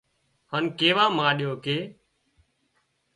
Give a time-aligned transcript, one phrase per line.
[0.51, 1.77] هان ڪيوا مانڏيو ڪي